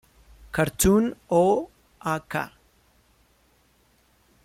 [0.57, 1.43] Cartoon o
[2.13, 2.43] a.k.a.